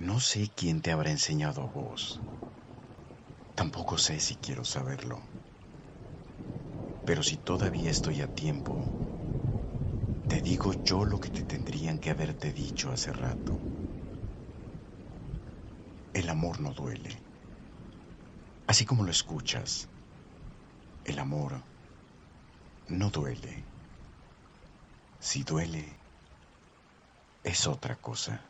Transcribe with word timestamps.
No 0.00 0.18
sé 0.18 0.50
quién 0.56 0.80
te 0.80 0.92
habrá 0.92 1.10
enseñado 1.10 1.60
a 1.60 1.66
vos. 1.66 2.22
Tampoco 3.54 3.98
sé 3.98 4.18
si 4.18 4.34
quiero 4.36 4.64
saberlo. 4.64 5.20
Pero 7.04 7.22
si 7.22 7.36
todavía 7.36 7.90
estoy 7.90 8.22
a 8.22 8.26
tiempo, 8.26 8.82
te 10.26 10.40
digo 10.40 10.72
yo 10.72 11.04
lo 11.04 11.18
que 11.20 11.28
te 11.28 11.42
tendrían 11.42 11.98
que 11.98 12.08
haberte 12.08 12.50
dicho 12.50 12.90
hace 12.90 13.12
rato. 13.12 13.60
El 16.14 16.30
amor 16.30 16.60
no 16.60 16.72
duele. 16.72 17.22
Así 18.66 18.86
como 18.86 19.04
lo 19.04 19.10
escuchas, 19.10 19.86
el 21.04 21.18
amor 21.18 21.62
no 22.88 23.10
duele. 23.10 23.66
Si 25.18 25.44
duele, 25.44 26.00
es 27.44 27.66
otra 27.66 27.96
cosa. 27.96 28.49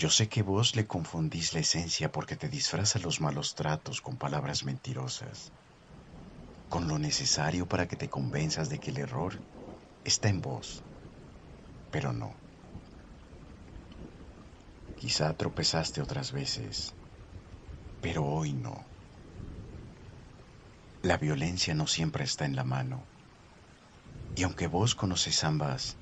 Yo 0.00 0.10
sé 0.10 0.28
que 0.28 0.42
vos 0.42 0.76
le 0.76 0.86
confundís 0.86 1.54
la 1.54 1.60
esencia 1.66 2.12
porque 2.12 2.36
te 2.36 2.48
disfraza 2.48 3.00
los 3.00 3.20
malos 3.20 3.56
tratos 3.56 4.00
con 4.00 4.16
palabras 4.16 4.62
mentirosas, 4.62 5.52
con 6.68 6.86
lo 6.86 7.00
necesario 7.00 7.66
para 7.66 7.88
que 7.88 7.96
te 7.96 8.08
convenzas 8.08 8.68
de 8.68 8.78
que 8.78 8.90
el 8.90 8.98
error 8.98 9.42
está 10.04 10.28
en 10.28 10.40
vos, 10.40 10.84
pero 11.90 12.12
no. 12.12 12.30
Quizá 14.94 15.36
tropezaste 15.36 16.00
otras 16.00 16.30
veces, 16.30 16.94
pero 18.00 18.24
hoy 18.24 18.52
no. 18.54 18.76
La 21.02 21.16
violencia 21.16 21.74
no 21.74 21.88
siempre 21.88 22.22
está 22.22 22.44
en 22.44 22.54
la 22.54 22.62
mano, 22.62 23.10
y 24.36 24.44
aunque 24.44 24.68
vos 24.68 24.94
conoces 24.94 25.42
ambas, 25.42 25.98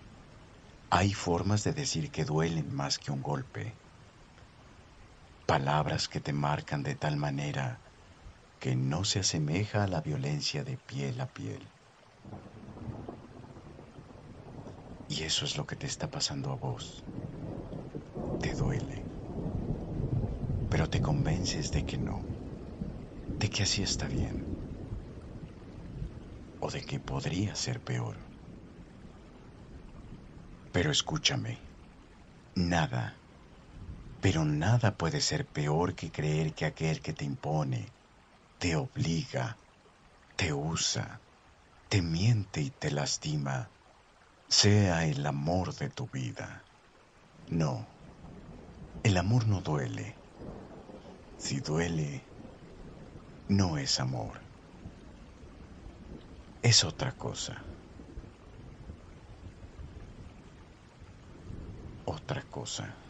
hay 0.91 1.15
formas 1.15 1.65
de 1.65 1.73
decir 1.73 2.11
que 2.11 2.27
duelen 2.27 2.71
más 2.75 2.99
que 2.99 3.11
un 3.11 3.23
golpe. 3.23 3.86
Palabras 5.47 6.09
que 6.09 6.21
te 6.21 6.33
marcan 6.33 6.83
de 6.83 6.97
tal 6.97 7.17
manera 7.17 7.81
que 8.59 8.75
no 8.75 9.05
se 9.05 9.21
asemeja 9.21 9.85
a 9.85 9.87
la 9.87 10.01
violencia 10.01 10.65
de 10.65 10.77
piel 10.77 11.21
a 11.21 11.29
piel. 11.29 11.69
Y 15.09 15.23
eso 15.23 15.45
es 15.45 15.57
lo 15.57 15.65
que 15.65 15.77
te 15.77 15.87
está 15.87 16.11
pasando 16.11 16.51
a 16.51 16.57
vos. 16.57 17.05
Te 18.41 18.55
duele. 18.55 19.07
Pero 20.69 20.91
te 20.91 21.01
convences 21.01 21.71
de 21.71 21.85
que 21.85 21.97
no. 21.97 22.27
De 23.37 23.49
que 23.49 23.63
así 23.63 23.83
está 23.83 24.09
bien. 24.09 24.43
O 26.59 26.73
de 26.73 26.83
que 26.83 26.99
podría 26.99 27.55
ser 27.55 27.81
peor. 27.81 28.17
Pero 30.73 30.91
escúchame, 30.91 31.61
nada, 32.57 33.17
pero 34.21 34.45
nada 34.45 34.97
puede 34.97 35.21
ser 35.21 35.47
peor 35.49 35.95
que 35.95 36.11
creer 36.11 36.55
que 36.55 36.65
aquel 36.65 37.01
que 37.01 37.13
te 37.13 37.25
impone, 37.25 37.95
te 38.59 38.77
obliga, 38.77 39.59
te 40.37 40.53
usa, 40.53 41.21
te 41.89 42.03
miente 42.03 42.61
y 42.61 42.71
te 42.71 42.91
lastima, 42.91 43.71
sea 44.49 45.07
el 45.07 45.25
amor 45.27 45.75
de 45.75 45.91
tu 45.91 46.09
vida. 46.09 46.65
No, 47.49 47.89
el 49.03 49.17
amor 49.17 49.47
no 49.47 49.61
duele. 49.61 50.19
Si 51.37 51.61
duele, 51.61 52.25
no 53.49 53.79
es 53.79 54.01
amor. 54.01 54.41
Es 56.63 56.83
otra 56.85 57.13
cosa. 57.13 57.77
otra 62.07 62.43
cosa. 62.49 63.06